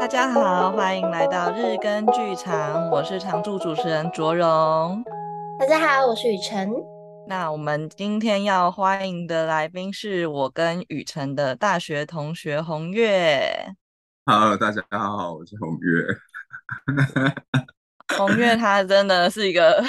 [0.00, 5.04] 大家好，欢迎来到日更剧场，我是常驻主持人卓荣。
[5.58, 6.72] 大家好，我是雨辰。
[7.28, 13.74] 那我们今天要欢迎的来宾是我跟雨辰的大学同学红月。
[14.24, 16.06] Hello，大家好，我是洪岳。
[18.16, 19.82] 洪岳他真的是一个，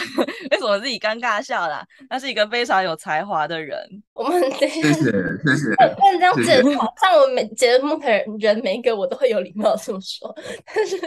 [0.52, 1.86] 为什么自己尴尬笑啦？
[2.10, 3.78] 他是一个非常有才华的人。
[4.14, 4.94] 我们等一下，谢谢
[5.46, 5.76] 谢谢。
[5.78, 6.64] 但这样子，
[7.02, 8.08] 像我们每节目的
[8.40, 10.34] 人每一个我都会有礼貌这么说。
[10.66, 10.98] 但是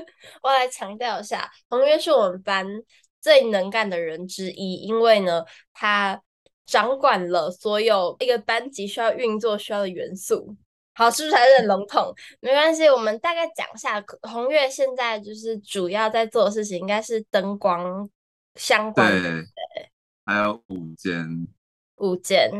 [0.42, 2.66] 我来强调一下，红月是我们班
[3.20, 6.20] 最能干的人之一，因为呢，他
[6.66, 10.56] 掌管了所有一个班级需要运作需要的元素。
[10.94, 12.14] 好，是不是还是很笼统？
[12.40, 18.08] 没关系，我们大概讲一下红月现在就是主要在做的事情，应该是灯光
[18.54, 19.22] 相关的。
[19.22, 19.90] 对，对
[20.24, 21.48] 还有舞间。
[21.96, 22.50] 舞间，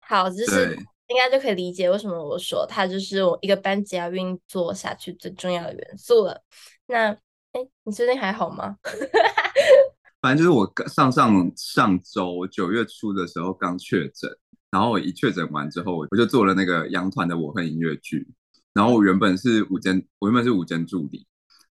[0.00, 0.76] 好，就是
[1.08, 6.40] 应该就可以理解为什么我说它就是我一个班级要运作下去最重要的元素了。
[6.86, 7.10] 那，
[7.52, 8.76] 哎，你最近还好吗？
[10.20, 14.30] 反正就是我上上上周九月初的时候刚确诊。
[14.72, 18.26] 然后我一确诊完之后，我就做了那个杨团的我恨音乐剧。
[18.72, 21.26] 然后我原本是舞监，我原本是舞监助理。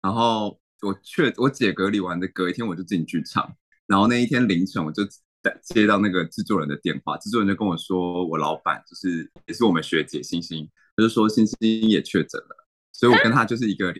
[0.02, 3.56] 然后我确我解隔离完的隔一天，我就进剧场。
[3.86, 5.04] 然后那一天凌晨，我就
[5.62, 12.68] 接到那个制作人的电话，制作人就跟我说，我老板就是也是我们学姐星星，他就说星星也确诊了。
[12.92, 13.94] 所以我跟他就是一个，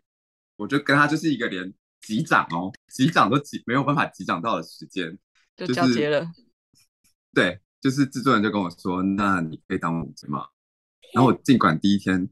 [0.56, 5.16] 我就跟他就是一个连击掌哦，击掌都击没有办法击掌到的时间，
[5.56, 6.26] 就交接了。
[7.32, 7.60] 对。
[7.88, 10.46] 就是制作人就跟我说：“那你可以当舞监吗？”
[11.16, 12.30] 然后我尽管第一天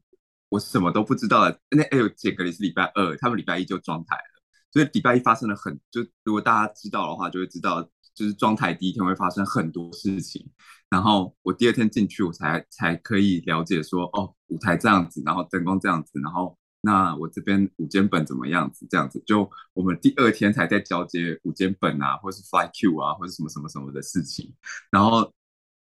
[0.49, 4.41] 我什么都不知道，那哎呦，杰格里是礼拜二，他们礼拜一就装台了，
[4.73, 7.81] 所以礼拜一发生了很就如果大家知道的话，就会知道
[8.13, 10.45] 就是装台第一天会发生很多事情。
[10.89, 18.85] 然后我第二天进去，我才才可以了解说哦，舞台这样子，然后灯光这样子，然后那我这边舞间本怎么样子？
[18.89, 24.53] 这样子就我们第二天才在交接舞间本啊，或是 fly Q 啊，或是什么什么什么的事情，
[24.91, 25.33] 然后。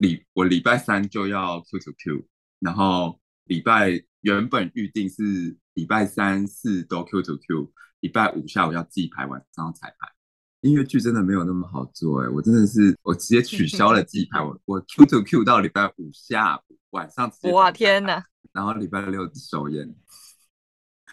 [0.05, 2.27] 礼我礼拜三就要 Q to Q，
[2.61, 10.13] 然后礼拜原本预定是礼拜三四都 Q to Q，礼拜五下午要记牌，晚上要彩排。
[10.61, 17.33] 音乐剧真的没有那么好做哎、欸，我真的是我直接取消了记牌，我 我 Q to Q 到礼拜五下午晚上。
[17.53, 18.23] 哇天哪！
[18.53, 19.95] 然后礼拜六首演。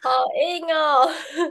[0.03, 1.07] 好硬哦！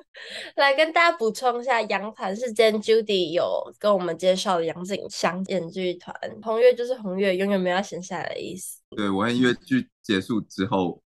[0.56, 6.12] 来跟大家补充一下，杨团是今天 Judy 有跟我们介绍的杨景祥演剧团。
[6.42, 8.80] 红月就是红月，永远没有闲下来的意思。
[8.90, 11.00] 对，我音乐剧结束之后，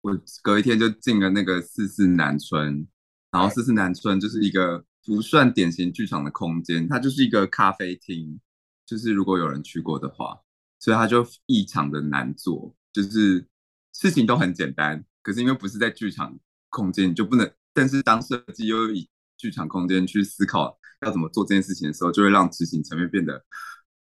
[0.00, 2.84] 我隔一天就进了那个四四南村，
[3.30, 8.40] 然后四四南村就是一个不算典型剧场的空间，它就是一个咖啡厅，
[8.84, 10.40] 就是如果有人去过的话，
[10.80, 13.46] 所以它就异常的难做，就是
[13.92, 16.36] 事情都很简单，可是因为不是在剧场。
[16.70, 23.44] 空间就不能，但是当设计又以剧场空间去思考要怎么做这件事情的时候，就会让执行层面变得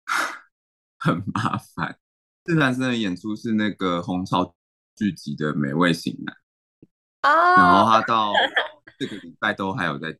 [0.99, 1.97] 很麻烦。
[2.43, 4.53] 这男生的演出是那个红潮
[4.95, 6.35] 剧集的《美味型男》
[7.29, 8.33] 哦，然后他到
[8.99, 10.17] 这个礼拜都还有在，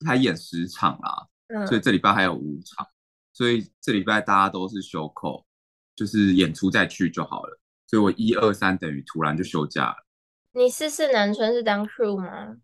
[0.00, 1.26] 他演十场啦，
[1.68, 2.86] 所以这礼拜还有五场，
[3.34, 5.46] 所以这礼拜大家都是休扣，
[5.94, 7.60] 就是演出再去就好了。
[7.86, 10.05] 所以我一二三等于突然就休假了。
[10.56, 12.56] 你四四南村是当 crew 吗？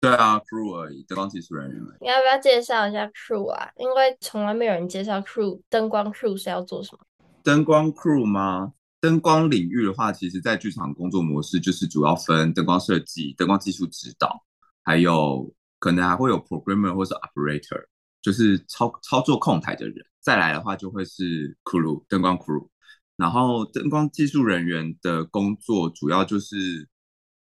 [0.00, 1.82] 对啊，crew 而已，灯光技术人员。
[2.00, 3.68] 你要不要介绍一下 crew 啊？
[3.76, 7.00] 因为从来没有人介绍 crew，灯光 crew 是要做什么？
[7.42, 8.72] 灯光 crew 吗？
[9.00, 14.40] 灯光领域的话，其实在剧场工作模式就是主要分灯光设计、灯光技术指导，
[14.84, 17.84] 还有可能还会有 programmer 或是 operator，
[18.22, 20.06] 就是操操作控台的人。
[20.20, 22.68] 再来的话就会是 crew，灯光 crew。
[23.16, 26.88] 然后灯光技术人员的工作主要就是。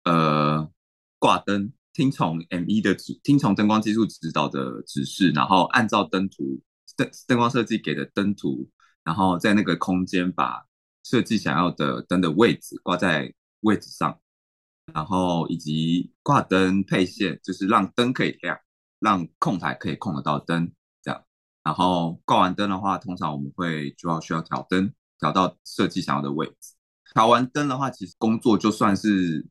[0.05, 0.71] 呃，
[1.17, 6.61] 挂灯，听从 M.E 的指，听从灯光技术指导的指示，然后按照灯图
[6.95, 8.69] 灯灯光设计给的灯图，
[9.03, 10.63] 然后在那个空间把
[11.03, 14.19] 设计想要的灯的位置挂在位置上，
[14.93, 18.55] 然后以及挂灯配线，就是让灯可以亮，
[18.99, 20.71] 让控台可以控得到灯，
[21.01, 21.19] 这样。
[21.63, 26.75] 然后挂完灯的话，通常我们会就要需要调灯，调到设计想要的位置。
[27.15, 29.47] 调完灯的话，其实工作就算是。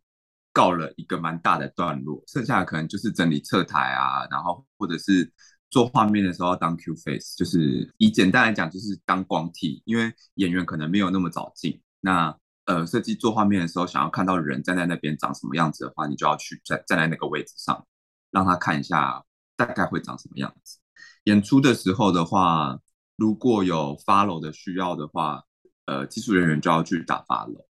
[0.54, 5.30] 告了一个蛮大的段落，剩下的可能就是整理侧台啊，然后或者是
[5.68, 11.82] 做画面的时候要当 Q face，就是以简单来讲就是当光替，因为演员可能没有那么早进。
[12.00, 12.34] 那
[12.66, 17.86] 呃，设计做画面的时候，想要看到人站在那边长什么样子的话，你就要去站站在那个位置上，
[18.30, 19.22] 让他看一下
[19.56, 20.78] 大概会长什么样子。
[21.24, 22.78] 演出的时候的话，
[23.16, 25.42] 如果有 follow 的需要的话，
[25.86, 27.66] 呃，技术人员就要去打 follow。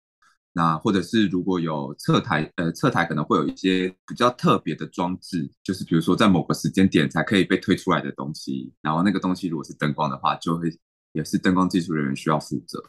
[0.55, 10.69] 那或者是如果有侧台，呃，侧台可能会有一些比较特别的装置，就是比如说在某个时间点才可以被推出来的东西，然后那个东西如果是灯光的话，就会
[11.13, 12.79] 也是灯光技术人员需要负责。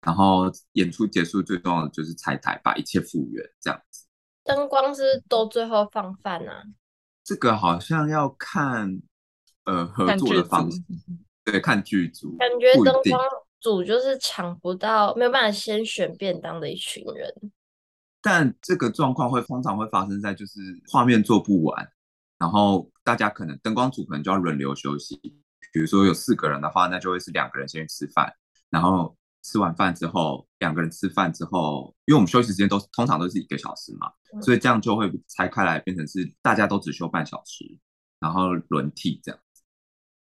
[0.00, 4.06] 然后演出结束最重要的就是拆台，把一切复原这样子。
[4.42, 6.62] 灯光是都最后放饭啊？
[7.22, 9.00] 这个好像要看
[9.64, 10.80] 呃合作的方式，
[11.44, 13.20] 对，看剧组，感觉灯光。
[13.64, 17.34] 组就是抢不到，没有办法先选便当的一群人。
[18.20, 20.60] 但这个状况会通常会发生在就是
[20.92, 21.88] 画面做不完，
[22.38, 25.18] 然后大家可能灯光组可能就要轮流休息。
[25.72, 28.30] 比如说有四个人的话，那就会是两个人先去吃饭，
[28.68, 37.64] 然后吃完饭之后，两个人吃饭之后，因为我们休息时间都通常都是一个小时嘛，嗯、所以这样就会拆开来变成是大家都只休半小时，
[38.20, 39.40] 然后轮替这样。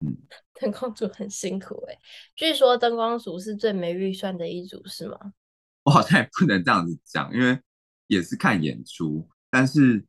[0.01, 0.17] 嗯，
[0.59, 1.99] 灯光组很辛苦哎、欸，
[2.35, 5.33] 据说灯光组是最没预算的一组，是吗？
[5.83, 7.59] 我好像也不能这样子讲，因为
[8.07, 10.05] 也是看演出，但是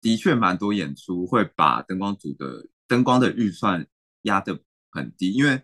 [0.00, 3.86] 的确蛮多演出会把灯光组的灯光的预算
[4.22, 4.60] 压得
[4.90, 5.62] 很低，因为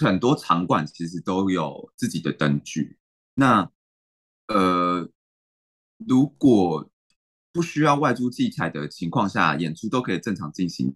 [0.00, 2.98] 很多场馆其实都有自己的灯具，
[3.34, 3.70] 那
[4.48, 5.08] 呃，
[5.96, 6.90] 如果
[7.52, 10.92] 不需要外租器材的情况下，演出都可以正常进行。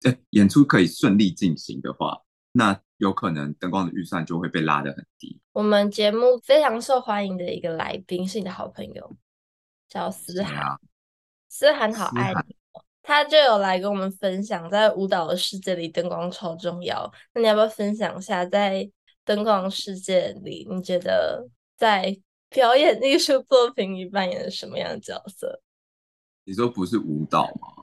[0.00, 2.22] 对，演出可以顺利进行的话，
[2.52, 5.40] 那有可能灯光的预算就会被拉得很低。
[5.52, 9.16] 我们节目非常受欢迎的一个来宾是你的好朋友，
[9.88, 10.56] 叫思涵。
[10.56, 10.78] 啊、
[11.48, 12.46] 思涵好爱你，涵
[13.02, 17.10] 他就有来跟我们分享，在舞蹈的世界里，灯光超重要。
[17.34, 18.88] 那你要不要分享一下，在
[19.24, 22.16] 灯光世界里，你觉得在
[22.50, 25.62] 表演艺术作品里扮演什么样的角色？
[26.44, 27.77] 你说不是舞蹈吗？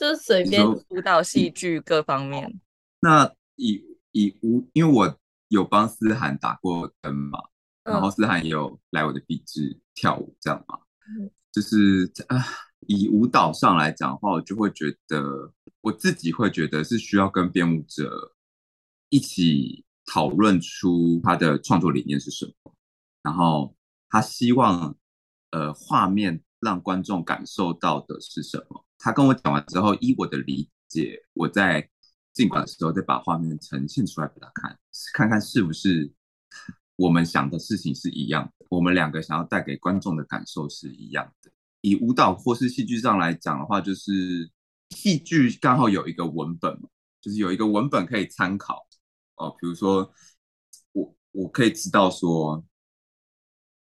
[0.00, 2.58] 就是随便舞蹈、戏剧各方面。
[3.00, 5.18] 那以以舞，因为我
[5.48, 7.38] 有帮思涵打过灯嘛，
[7.82, 10.78] 嗯、然后思涵也有来我的毕制跳舞，这样嘛。
[11.06, 12.42] 嗯、就是 啊，
[12.86, 15.52] 以舞蹈上来讲的话，我就会觉得
[15.82, 18.34] 我自己会觉得是需要跟编舞者
[19.10, 22.74] 一起讨论出他的创作理念是什么，
[23.22, 23.76] 然后
[24.08, 24.96] 他希望
[25.50, 28.86] 呃画面让观众感受到的是什么。
[29.02, 31.88] 他跟我讲完之后，依我的理解，我在
[32.34, 34.78] 尽管的时候再把画面呈现出来给他看，
[35.14, 36.12] 看看是不是
[36.96, 41.50] 我们想的事情是一样的，我们两个想要带给观众的感受是一样的。
[41.80, 44.50] 以舞蹈或是戏剧上来讲的话，就是
[44.90, 46.90] 戏剧刚好有一个文本嘛，
[47.22, 48.86] 就是有一个文本可以参考
[49.36, 49.56] 哦。
[49.58, 50.12] 比如说，
[50.92, 52.62] 我我可以知道说，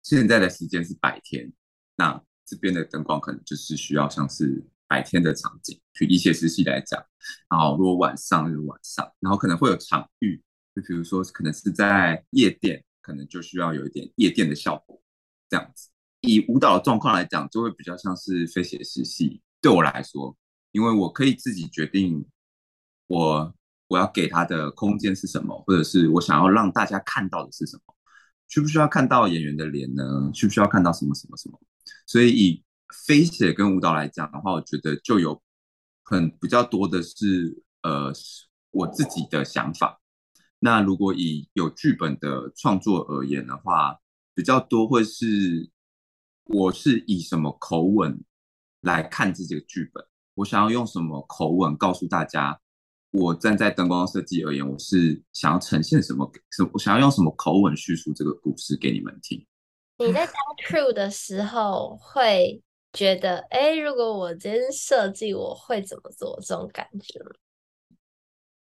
[0.01, 1.53] 现在的时间是白天，
[1.97, 4.67] 那这边的灯光可能就是需要像是。
[4.93, 7.03] 白天的场景，举一些实际来讲，
[7.49, 10.39] 然后如果晚上就是晚上，然后可能会有场域，
[10.75, 15.01] 就比如说可能是在夜店，可能就需要有一点夜店的效果，
[15.49, 15.89] 这样子。
[16.21, 19.41] 以舞蹈的状况来讲，就会比较像是非写实戏。
[19.59, 20.37] 对我来说，
[20.73, 22.23] 因为我可以自己决定
[23.07, 23.51] 我
[23.87, 27.95] 我要给他的空间是什么，或者是我想要让大家看到的是什么，
[28.47, 30.29] 需不需要看到演员的脸呢？
[30.35, 31.59] 需不需要看到什么什么什么？
[32.05, 32.63] 所以以
[33.05, 35.41] 非写跟舞蹈来讲的话，我觉得就有
[36.03, 38.13] 很比较多的是呃
[38.71, 39.99] 我自己的想法。
[40.59, 43.99] 那如果以有剧本的创作而言的话，
[44.33, 45.69] 比较多会是
[46.45, 48.23] 我是以什么口吻
[48.81, 50.05] 来看自己的剧本，
[50.35, 52.59] 我想要用什么口吻告诉大家，
[53.11, 59.45] 我站在灯光设计而言，我是想要呈现什么，什我想要用什么口吻叙述这个故事给你们听。
[59.97, 62.63] 你在当 crew 的时候会。
[62.93, 66.39] 觉得哎，如果我今天设计，我会怎么做？
[66.41, 67.19] 这种感觉，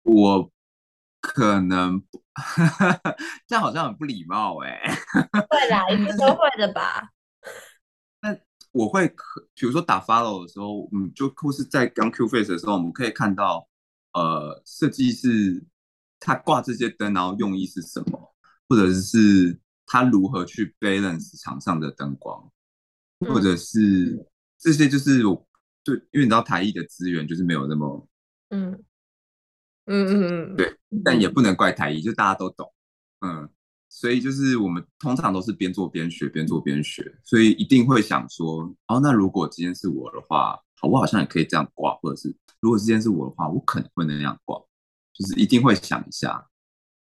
[0.02, 0.50] 我
[1.20, 2.02] 可能
[3.46, 4.80] 这样好像很不礼貌哎。
[5.50, 7.10] 会啦，一定都会的吧。
[8.22, 8.36] 那
[8.72, 9.06] 我会，
[9.54, 13.68] 比如说打 follow 的时候，嗯，就或是在刚 Q face 的时候，我们可以看到，
[14.14, 15.62] 呃，设计师
[16.18, 18.34] 他挂这些灯，然后用意是什么，
[18.66, 22.50] 或者是他如何去 balance 场上的灯光。
[23.24, 24.26] 或者是
[24.58, 25.46] 这些，就是我
[25.84, 28.08] 对，因为你知道台艺的资源就是没有那么，
[28.50, 28.84] 嗯。
[29.86, 32.72] 嗯嗯嗯，对，但也不能怪台艺，就大家都懂，
[33.20, 33.50] 嗯，
[33.88, 44.56] 所以就是我们通常都是边做边学，边做边学，所以一定会想说，哦，那如果今天是我的话，好，我好像也可以这样挂，或者是如果今天是我的话，我可能会那样挂，
[45.12, 46.46] 就是一定会想一下，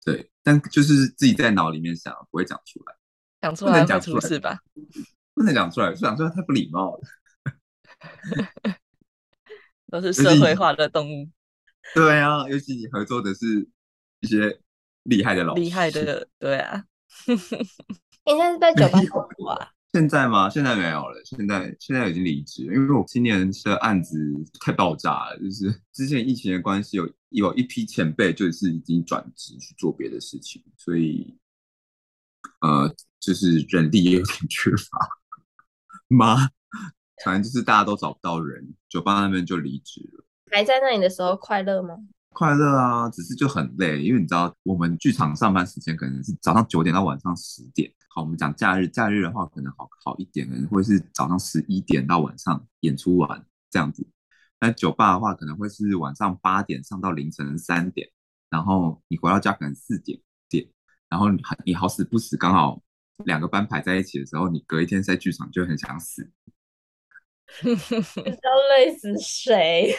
[0.06, 2.96] 对，但就是自己在脑里面想，不会讲出来，
[3.41, 4.58] 讲出来讲出来是吧？
[5.33, 7.01] 不能讲出来，讲出来太不礼貌了。
[9.89, 11.29] 都是社会化的动物。
[11.93, 13.67] 对啊，尤其你合作的是
[14.21, 14.61] 一些
[15.03, 16.85] 厉害的老师，厉害的，对啊。
[18.25, 19.71] 应该是在酒吧工作啊？
[19.91, 20.50] 现在吗？
[20.50, 24.15] 现在没有了，现在现在已经离职，因为我今年的案子
[24.61, 31.38] 太爆炸了，就是之前疫情的关系，有有一批前辈就是已经转职去做别的事情，所以
[32.61, 35.20] 呃，就是人力也有点缺乏
[36.13, 36.50] 吗？
[37.24, 40.25] 反正就是大家都找不到人，酒吧那边就离职了。
[40.51, 41.96] 还在那里的时候快乐吗？
[42.34, 47.91] 快乐啊，只是就很累，因为你知道我们剧场上班时间可能是早上九点到晚上十点。
[48.10, 54.06] 好，我们讲假日，假日的话可能好好一点，可能会是早上十一点到晚上演出完这样子。
[54.60, 58.10] 那酒吧的话，可能会是晚上八点上到凌晨三点，
[58.50, 60.68] 然后你回到家可能四点点，
[61.10, 62.82] 然后你你好死不死刚好
[63.25, 66.29] 两个班排在一起的时候，你隔一天在剧场就很想死。
[67.63, 69.93] 你知道累死谁？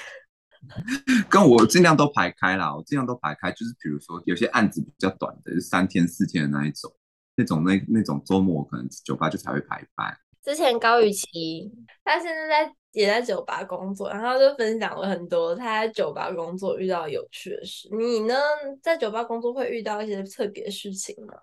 [1.28, 6.94] 跟我尽量都排开啦，我尽量都排开，就是比如说有些案子比较短的，就三天四天的那一种，
[7.36, 10.16] 那种那那种周末可能酒吧就才会排班。
[10.42, 11.72] 之前高雨琦，
[12.04, 17.88] 他现在在也在酒吧工作，然后就分享了很多他在酒吧工作遇到有趣的事。
[17.92, 18.34] 你呢，
[18.80, 21.34] 在酒吧工作会遇到一些特别的事情吗？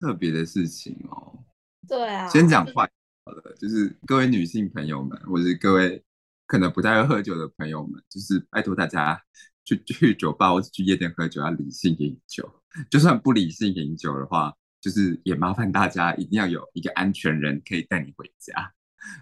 [0.00, 1.38] 特别的事情哦，
[1.86, 2.90] 对啊，先讲坏
[3.24, 6.02] 好了，就是各位女性朋友们，或者是各位。
[6.50, 9.22] 可能不太会喝酒的朋友们，就是拜托大家
[9.66, 12.50] 去去酒吧或者去夜店喝酒要理性饮酒。
[12.90, 14.50] 就算不理性饮酒的话，
[14.80, 18.72] 就是也麻烦大家一定要有一个安全人可以带你回家，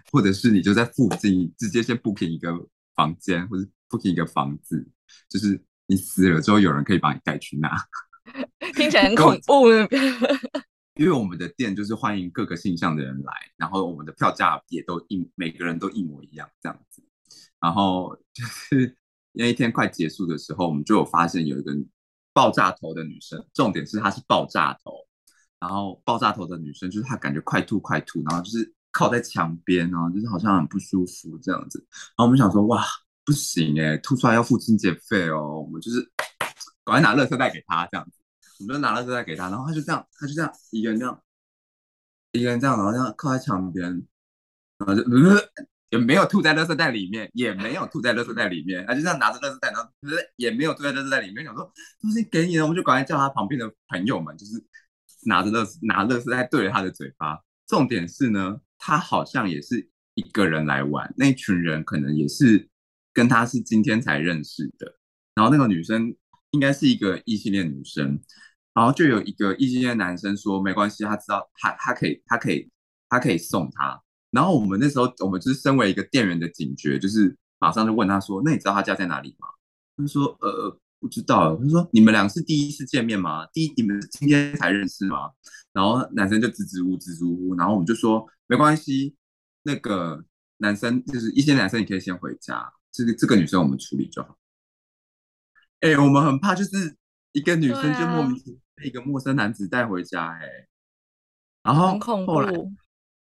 [0.09, 2.57] 或者是你就在附近直接先 booking 一个
[2.95, 4.87] 房间，或者 booking 一个房子，
[5.27, 7.69] 就是你死了之后有人可以把你带去那。
[8.73, 9.65] 听起来很 恐怖。
[10.97, 17.03] 因为我们的店就是欢迎各个性向的人来，然后我们的票价也都一每个人都一模一样这样子。
[17.59, 18.97] 然后就是
[19.31, 21.71] 那一天快结束的时候，我们就有发现有一个
[22.33, 24.91] 爆炸头的女生，重点是她是爆炸头。
[25.59, 31.85] 然后爆炸头的女生就是她感觉快吐快吐，然后就是靠在墙边，然后就是好像很不舒服这样子。
[31.91, 32.83] 然后我们想说哇，
[33.23, 35.61] 不行哎，吐出来要付清洁费哦。
[35.61, 36.01] 我们就是
[36.83, 38.16] 赶快拿垃圾袋给她这样子，
[38.59, 41.23] 我们就拿垃圾袋给他，然后他就这样，他就这样一个人这样，
[42.31, 43.83] 一个人这样，然后这样靠在墙边，
[44.79, 45.01] 然后就。
[45.03, 45.41] 呃
[45.89, 49.89] 也没有吐在垃圾袋里面，也没有吐在垃圾袋里面，他就这样拿着垃圾袋，然后
[50.35, 51.45] 也没有吐在垃圾袋里面。
[51.45, 51.71] 想说
[52.01, 54.61] 东西给你了，我们就赶快叫他旁边的朋友们，就是
[55.23, 57.39] 拿着垃圾拿垃圾袋对着他的嘴巴。
[57.67, 62.67] 重点是呢，他好像也是一个人来玩，那群人可能也是
[63.13, 64.93] 跟他是今天才认识的。
[65.35, 66.13] 然后那个女生
[66.51, 68.19] 应该是一个异性恋女生，
[68.77, 72.69] 然后就有一个异性恋男生说没关系，他知道他他可以他可以
[73.09, 73.99] 他可以送他。
[74.29, 79.47] 然后我们那时候，我们就是身为一个店员的警觉，就是马上就问他说：“那你知道他家在哪里吗？”
[79.97, 83.47] 他说：“呃，不知道。”他说：“你们俩是第一次见面吗？
[83.51, 85.31] 第一，你们今天才认识吗？”
[85.73, 87.55] 然后男生就支支吾吾、支支吾吾。
[87.55, 89.15] 然后我们就说：“没关系，
[89.63, 90.23] 那个
[90.57, 92.71] 男生就是一些男生，你可以先回家。
[92.91, 94.37] 这个这个女生我们处理就好。”
[95.81, 96.95] 哎，我们很怕，就是
[97.31, 100.67] 一个女生就莫名其妙被一个陌生男子带回家，哎，
[101.63, 102.53] 然后后来。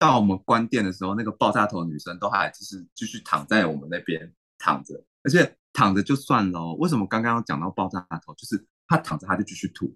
[0.01, 6.73] 到我们关店的时候，那个爆炸头女生都还就是继续躺在我们那边躺着，而且躺着就算了。
[6.75, 9.93] 为什么刚刚讲到爆炸头，就是她躺着她就继续吐，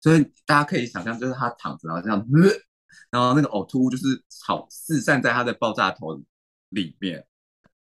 [0.00, 2.26] 所以大家可以想象，就是她躺着然后这样，
[3.12, 6.24] 然后那个呕吐物就是好四散在她的爆炸头
[6.70, 7.26] 里面，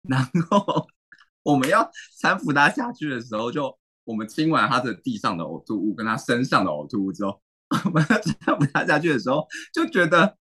[0.03, 0.87] 然后
[1.43, 1.91] 我们要
[2.21, 7.41] 搀扶他下去的时候，就我们清完他的地上的呕吐物跟他身上的呕吐物之后，
[7.85, 10.37] 我们要搀扶她下去的时候，就觉得。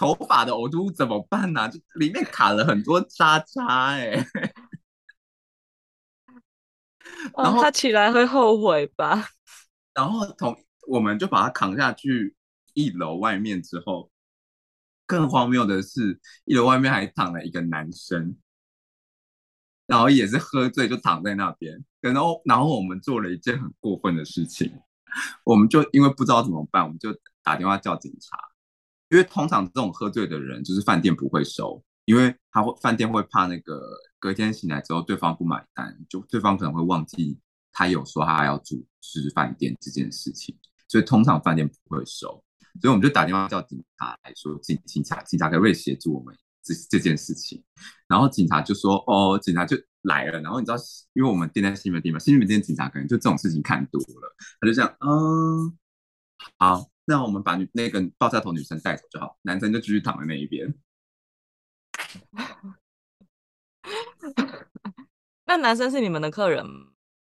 [0.00, 1.66] 头发的呕吐物怎么办呢、啊？
[1.68, 4.26] 就里面卡了很多渣渣哎、 欸，
[7.36, 9.26] 然后他起来会后悔吧？
[9.92, 12.36] 然后同我们就把他扛下去
[12.74, 14.08] 一楼外面之后，
[15.04, 18.36] 更荒谬的是，一楼外面还躺了一个男生，
[19.88, 24.70] 然后也是喝醉就躺在那边，然后然后我们做了一件很过分的事情，
[25.44, 27.08] 我们就因为不知道怎么办，我们就
[27.42, 28.38] 打电话叫警察。
[29.08, 33.80] 因为通常这种喝醉的人，就是饭店不会收，因为他会饭店会怕那个
[34.18, 37.40] 隔天醒来之后对方不买单，就对方可能会忘记
[37.72, 40.54] 他有说他要住是饭店这件事情，
[40.86, 42.44] 所以通常饭店不会收，
[42.82, 47.62] 所以我们就打电话叫警察来说，警警察警察可不可以协助我们这这件事情？
[48.06, 50.76] 然后警察就说哦，警察就来了，然后你知道，
[51.14, 55.76] 因为我们店在西门町嘛，西门町警察可能就这种事情看多了，他就这样，嗯，
[56.58, 56.88] 好。
[57.10, 60.74] 那我们把女那个爆炸头女生带走就好，男生就继续躺在那一边。
[65.46, 66.66] 那男生是你们的客人？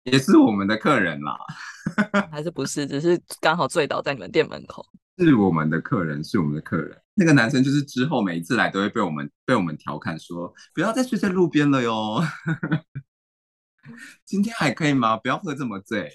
[0.04, 1.36] 也是我们的客人啦，
[2.30, 2.86] 还是不是？
[2.86, 4.86] 只是刚好醉倒在你们店门口。
[5.18, 6.96] 是我们的客人，是我们的客人。
[7.14, 12.23] 那个男生就是之后每一次来都会被我们被我们调侃说，不要再睡在路边了哟。
[14.25, 15.16] 今天还可以吗？
[15.16, 16.11] 不要喝这么醉。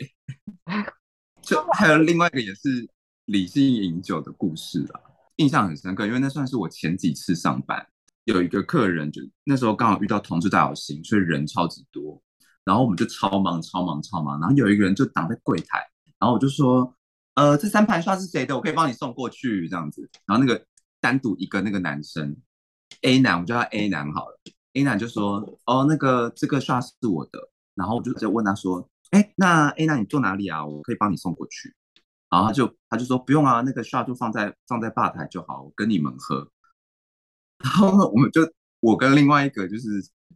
[1.42, 2.88] 就还有另外一个也是
[3.26, 5.02] 理性饮酒的故事啦，
[5.38, 7.86] 印象很深刻，因为那算是我前几次上班，
[8.26, 12.22] 有一个客人就那时候刚好遇到同事大游行，所以人超级多，
[12.66, 15.80] 然后我们就超忙超忙超忙，然后有一个人就挡在柜台，
[16.20, 16.94] 然后我就说，
[17.36, 18.56] 呃，这三盘刷是谁的？
[18.56, 20.66] 我可以帮你送过去这样子，然后那个
[21.00, 22.36] 单独一个那个男生
[23.02, 24.40] A 男，我们叫他 A 男好了
[24.74, 27.50] ，A 男就说，哦，那个这个 shot 是我的。
[27.76, 30.66] 然后我就直接问他说：“哎，那 A 男你坐哪里啊？
[30.66, 31.74] 我可以帮你送过去。”
[32.30, 36.52] 然后他就他就说：“不用啊，那个 shot 就放在放在吧台就好，我跟你们喝。”
[37.64, 38.42] 然后呢，我们就
[38.82, 39.88] 我跟另外一个就是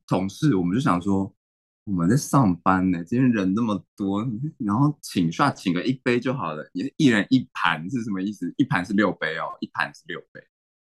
[0.08, 1.36] 同事，我们就想说
[1.84, 4.26] 我们在上班呢，今天人那么多，
[4.60, 8.54] 然后请 shot 请个一杯就好了，你一人一盘是什么意思？
[8.56, 10.42] 一盘是六杯哦，一盘是六杯。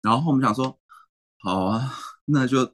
[0.04, 0.80] 然后我们想说，
[1.40, 1.92] 好啊，
[2.26, 2.72] 那就。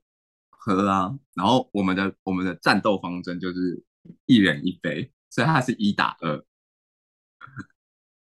[0.62, 3.81] 喝啊，然后我们的我们的战斗方针就是
[4.25, 6.38] 一人一杯，所以他是一打二，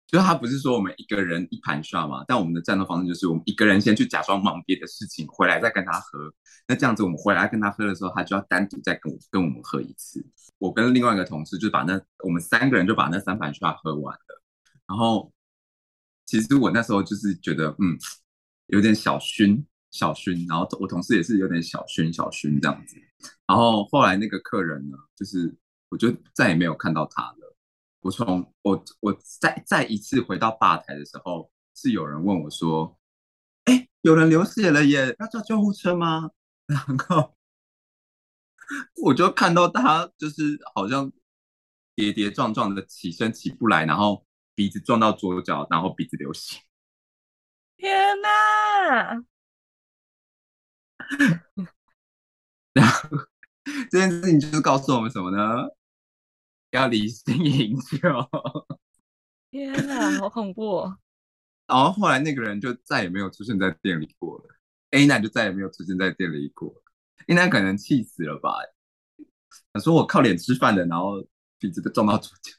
[0.05, 6.31] 就是他不是说我们一个人一盘刷嘛，但我们的战斗方针就是我们一个人先去假装忙别的事情，回来再跟他喝。
[6.67, 10.23] 那这样子我们回来跟他喝的时候，他就要单独再跟我跟我们喝一次。
[10.57, 14.43] 我跟另外一个同事就把那我们三个人就把那三盘刷喝完了。
[14.85, 15.31] 然后
[16.25, 17.97] 其实我那时候就是觉得嗯，
[18.67, 19.65] 有点小熏。
[19.89, 22.97] 小熏，然后我同事也是有点小熏小熏这样子，
[23.47, 25.55] 然后后来那个客人呢，就是
[25.89, 27.55] 我就再也没有看到他了。
[28.01, 32.99] 我从我我再再一次回到吧台的时候，是有人问我说
[33.63, 36.29] ：“哎，有人流血了耶，要叫救护车吗？”
[36.67, 37.33] 然后
[39.01, 41.11] 我就看到他就是好像
[41.95, 46.59] 跌跌撞撞的起身起不来，然后鼻子撞到桌角，然后鼻子流血。
[47.77, 49.23] 天哪！
[52.73, 53.09] 然后
[53.89, 55.37] 这件事情就是告诉我们什么呢？
[56.71, 57.97] 要理性饮酒。
[59.51, 60.97] 天哪，好恐怖哦！
[61.65, 64.45] 然后后来那个人就再也没有出现在店里过了。
[64.91, 66.73] A 娜就再也没有出现在店里过。
[67.27, 68.51] A 娜可能气死了吧？
[69.71, 71.23] 他说我靠脸吃饭的，然后
[71.59, 72.51] 鼻子被撞到桌角，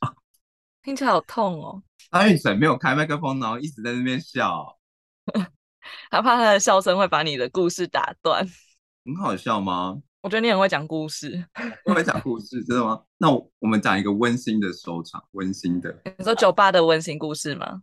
[0.82, 1.82] 听起来好痛哦。
[2.10, 4.77] 阿玉水没有开麦克风，然后一直在那边笑。
[6.10, 8.46] 他怕他的笑声会把你的故事打断，
[9.04, 10.00] 很好笑吗？
[10.20, 11.46] 我觉得你很会讲故事，
[11.84, 13.02] 我 会讲故事，真的吗？
[13.18, 15.96] 那我，我们讲一个温馨的收场，温馨的。
[16.18, 17.82] 你说酒吧的温馨故事吗？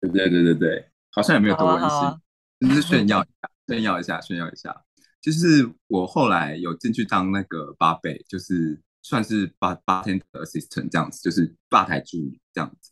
[0.00, 2.20] 对对对对对，好像也没有多温馨，啊啊、
[2.60, 4.82] 就是炫耀一下，炫耀一下，炫耀一下。
[5.20, 12.90] 就是我后来有进去当那个八贝，就是算是吧 bartender assistant 这样子，就是吧台助理这样子，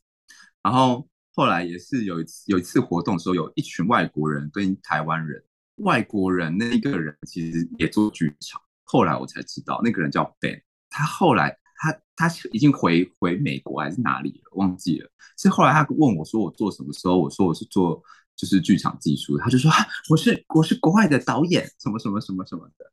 [0.63, 1.09] 然后。
[1.35, 5.43] 后来也是有一次有一次活动的时候，有一群外国人跟台湾人，
[5.77, 8.61] 外国人那一个人其实也做剧场。
[8.85, 15.11] 后来我才知道，那个人叫 Ben，他后来他他已经回回美国还是哪里了，忘记了。
[15.39, 18.03] 是后来他问我说我做什么时候，我说我是做
[18.37, 19.79] 就是剧场技术，他就说啊
[20.11, 22.93] 我是我是国外的导演，什么什么什么什么的。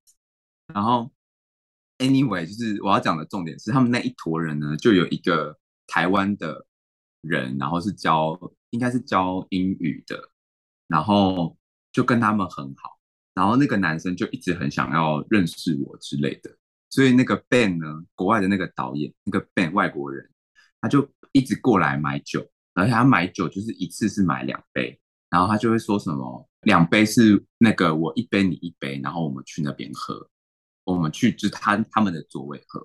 [0.73, 1.11] 然后
[1.97, 6.65] anyway，就是我要讲的重点是，他们那一坨人呢，就有一个台湾的。
[7.21, 10.31] 人，然后是教，应该是教英语的，
[10.87, 11.57] 然后
[11.91, 12.97] 就跟他们很好，
[13.33, 16.49] 然后那个男生就一直很想要认识我之类的，
[16.89, 20.29] 所以那个 Ben 呢，国外的那个导演，那个 Ben 外国人，
[20.79, 30.29] 他就一直过来买酒，而且他买酒就是一次是买两杯，然后他就会说什么两杯是那个我一杯你一杯，然后我们去那边喝，
[30.85, 32.81] 我们去就他他们的座位喝，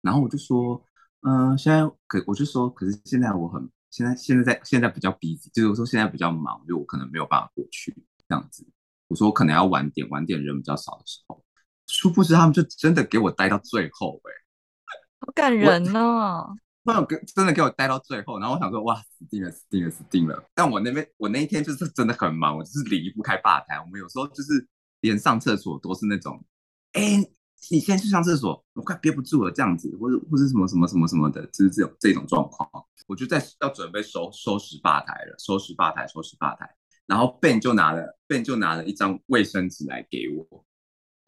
[0.00, 0.82] 然后我就说，
[1.22, 3.70] 嗯、现在可我就说，可是现在我很。
[3.90, 7.94] 现在现在在现在比较 busy，就是我说现在比较忙，就我可能没有办法过去
[8.28, 8.66] 这样子。
[9.08, 11.42] 我说我可能要晚点，晚点人比较少的时候。
[11.86, 16.56] 殊不知他们就真的给我待到最后，欸，哎，好感人哦！
[16.82, 20.44] 那我跟真的给我待到最后，然后我想说哇，死定了，死定了，死定了。
[20.54, 23.80] 但我那边我那一天就是真的很忙，我就是离不开吧台。
[23.80, 24.68] 我们有时候就是
[25.00, 26.44] 连上厕所都是那种，
[26.92, 27.35] 哎，欸。
[27.70, 32.68] 你先去上厕所，我快憋不住了，这样子，或者或者什么什么什么什么的，就是这种这种状况，
[33.06, 36.68] 我就在要准备收收拾吧台了，收拾吧台，收拾吧台，
[37.06, 40.64] 然后 Ben 就拿了 Ben 就拿了一张卫生纸来给我，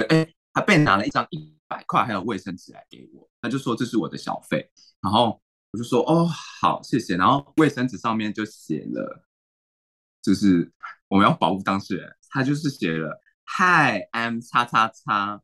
[0.09, 4.71] 哎，他 Ben 拿了一张一百块还有卫生纸来给我，他就说这是我的小费，
[5.01, 5.41] 然后
[5.73, 6.25] 我就说哦
[6.61, 9.25] 好谢谢，然后卫生纸上面就写了，
[10.23, 10.73] 就是
[11.09, 15.43] 我们要保护当事人，他就是写了 Hi I'm 叉叉叉。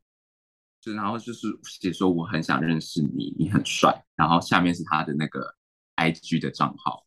[0.85, 4.05] 就然后就是写说我很想认识你，你很帅。
[4.15, 5.55] 然后下面是他的那个
[5.95, 7.03] IG 的账号。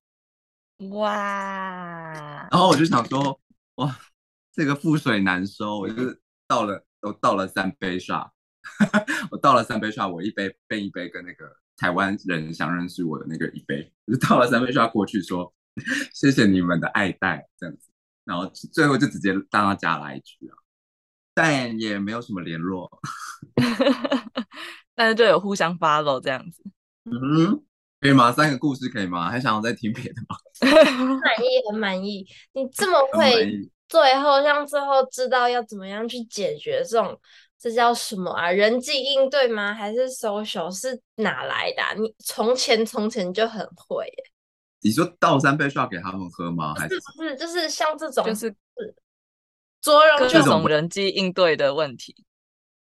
[0.97, 2.49] 哇！
[2.51, 3.41] 然后我就想说，
[3.77, 3.97] 哇，
[4.53, 8.31] 这个覆水难收，我就是倒了，我倒了三杯 shot，
[9.31, 15.55] 我倒了三杯 shot，我一杯变一杯跟那个台湾人想认识我的那个一杯，我就倒了三杯 shot 过去说，
[16.13, 17.93] 谢谢你们的爱戴，这样子，
[18.25, 20.59] 然后最后就直接当他加了一句啊，
[21.39, 22.91] 但也没有什么联络，
[24.95, 26.63] 但是就有互相 follow 这样子，
[27.05, 27.63] 嗯。
[28.01, 28.31] 可以吗？
[28.31, 29.29] 三个故事可以吗？
[29.29, 30.37] 还想要再听别的吗？
[31.21, 32.25] 满意，很满意。
[32.53, 37.21] 你这么会，最后像最后知道要怎么样去解决这种，
[37.59, 38.53] 这叫什么啊？
[38.53, 39.75] 人际应对吗？
[39.75, 41.93] 还是 social 是哪来的啊？
[41.99, 44.25] 你从前从前就很会耶。
[44.81, 46.75] 你说倒三杯 shot 给他们喝吗？
[46.77, 47.35] 还是不是？
[47.35, 48.55] 就是像这种，就是
[49.81, 52.25] 捉弄各种人际应对的问题。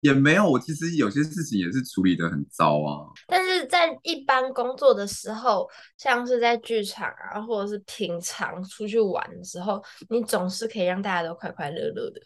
[0.02, 3.06] 也没有，我其实有些事情也是处理的很糟啊。
[3.28, 12.20] 但是在一般工作的时候，像是在剧场啊，或者是平常出去玩的时候，你总是可以让大家都快快乐乐的。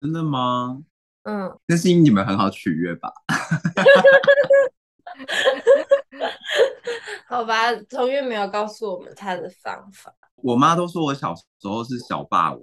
[0.00, 0.82] 真的吗？
[1.24, 3.12] 嗯，那是因为你们很好取悦吧？
[7.28, 10.10] 好吧，同月没有告诉我们他的方法。
[10.36, 12.62] 我妈都说我小时候是小霸王。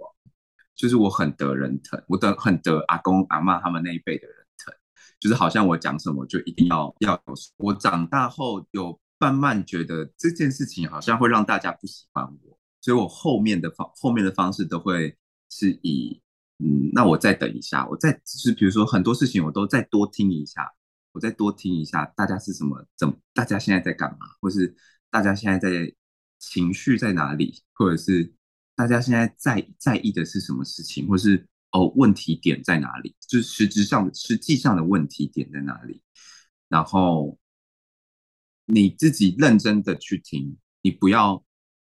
[0.80, 4.74] 就是我很得人疼，我得很得阿公阿嬷他们那一辈的人疼，
[5.20, 7.34] 就是好像我讲什么就一定要要有。
[7.58, 15.18] 我长大后有慢慢觉得这件事情好像会让大家不喜欢我，所以我后面的方后面的方式都会
[15.50, 16.22] 是以
[16.60, 20.72] 嗯，那我再等一下，我再就是比如说很多事情我都再多听一下，
[21.12, 24.74] 我再多听一下大家是什么怎么，大家现在在干嘛，或是
[25.12, 25.94] 大家现在在
[26.40, 28.34] 情绪在哪里，或者是。
[28.80, 33.14] 大家现在在在意的是什么事情，或是哦问题点在哪里？
[33.28, 36.02] 就是实质上实际上的问题点在哪里？
[36.70, 37.38] 然后
[38.64, 41.44] 你自己认真的去听，你不要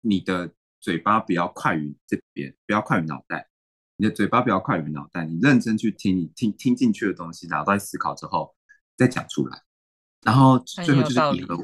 [0.01, 3.51] 你的嘴巴不要快于这边，不要快于脑袋。
[3.97, 8.57] 你的嘴巴不要快于脑袋，你认真去听，你听听进去的东西，脑袋思考之后
[8.97, 9.63] 再讲出来。
[10.23, 11.59] 然后最后就是以和。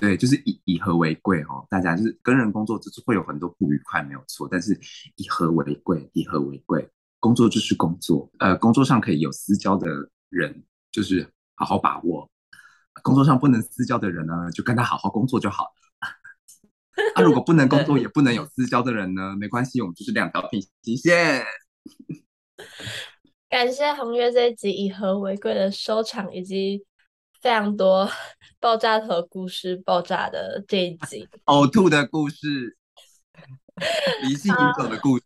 [0.00, 4.48] 对，就是以以和为贵哦，大家就是跟人工作就是会有很多不愉快，没有错。
[4.50, 4.72] 但是
[5.16, 8.30] 以和为贵，以和为贵，工作就是工作。
[8.38, 9.86] 呃，工作上可以有私交的
[10.30, 12.26] 人，就是好好把握；
[13.02, 15.70] 工作上不能私交的人呢，就跟他好好工作就好了。
[17.14, 21.44] 那、 啊、如果不能工作，也不能有私交的人呢，没关系，我们就是两条平行线。
[23.50, 26.86] 感谢红月这一集以和为贵的收场，以及。
[27.40, 28.08] 非常多
[28.60, 32.76] 爆炸头故事，爆炸的这一集，呕吐的故事，
[34.22, 35.24] 离心引走的故事。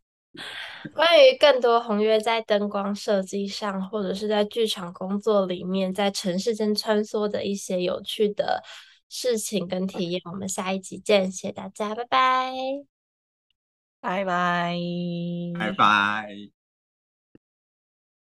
[0.92, 8.62] 关于更多红月在灯光设计上，或者是在剧场工作里面，在城市间穿梭的一些有趣的
[9.08, 12.52] 事情跟体验，我们下一集见，谢谢大家，拜拜，
[14.00, 14.76] 拜拜，
[15.58, 16.53] 拜拜。